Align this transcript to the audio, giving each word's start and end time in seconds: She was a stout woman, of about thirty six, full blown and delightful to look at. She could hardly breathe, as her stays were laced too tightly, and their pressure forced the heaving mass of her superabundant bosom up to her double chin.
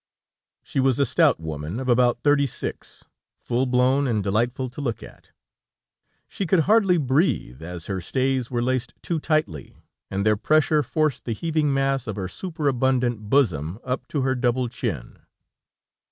She 0.63 0.79
was 0.79 0.97
a 0.97 1.05
stout 1.05 1.39
woman, 1.39 1.79
of 1.79 1.87
about 1.87 2.23
thirty 2.23 2.47
six, 2.47 3.05
full 3.37 3.67
blown 3.67 4.07
and 4.07 4.23
delightful 4.23 4.67
to 4.67 4.81
look 4.81 5.03
at. 5.03 5.29
She 6.27 6.47
could 6.47 6.61
hardly 6.61 6.97
breathe, 6.97 7.61
as 7.61 7.85
her 7.85 8.01
stays 8.01 8.49
were 8.49 8.63
laced 8.63 8.95
too 9.03 9.19
tightly, 9.19 9.77
and 10.09 10.25
their 10.25 10.37
pressure 10.37 10.81
forced 10.81 11.25
the 11.25 11.33
heaving 11.33 11.71
mass 11.71 12.07
of 12.07 12.15
her 12.15 12.27
superabundant 12.27 13.29
bosom 13.29 13.77
up 13.83 14.07
to 14.07 14.21
her 14.23 14.33
double 14.33 14.69
chin. 14.69 15.19